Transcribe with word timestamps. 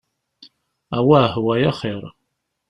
Awah, 0.97 1.33
wayi 1.45 1.65
axir. 1.71 2.03